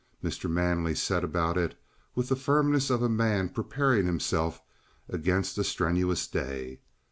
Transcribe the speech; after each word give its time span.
Mr. 0.23 0.49
Manley 0.49 0.95
set 0.95 1.23
about 1.23 1.59
it 1.59 1.79
with 2.15 2.27
the 2.29 2.35
firmness 2.35 2.89
of 2.89 3.03
a 3.03 3.07
man 3.07 3.49
preparing 3.49 4.07
himself 4.07 4.59
against 5.07 5.59
a 5.59 5.63
strenuous 5.63 6.25
day. 6.25 6.79